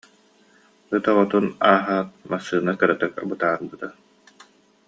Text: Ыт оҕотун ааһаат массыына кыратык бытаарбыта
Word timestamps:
Ыт 0.95 1.05
оҕотун 1.11 1.45
ааһаат 1.71 2.09
массыына 2.31 2.73
кыратык 2.79 3.13
бытаарбыта 3.29 3.89